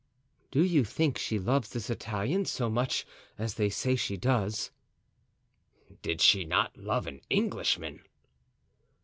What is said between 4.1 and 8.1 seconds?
does?" "Did she not love an Englishman?"